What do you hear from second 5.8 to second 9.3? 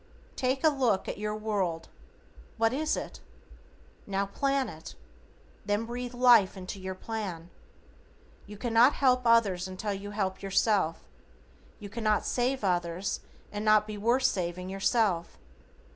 breathe life into your plan. You cannot help